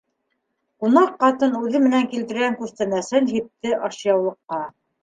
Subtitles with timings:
[0.83, 4.67] Ҡунаҡ ҡатын үҙе менән килтергән күстәнәсен һипте ашъяулыҡҡа: